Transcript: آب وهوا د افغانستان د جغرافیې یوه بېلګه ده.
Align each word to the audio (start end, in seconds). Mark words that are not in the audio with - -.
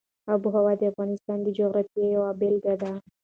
آب 0.33 0.41
وهوا 0.45 0.73
د 0.79 0.81
افغانستان 0.91 1.37
د 1.43 1.47
جغرافیې 1.57 2.05
یوه 2.15 2.31
بېلګه 2.39 2.73
ده. 2.81 2.91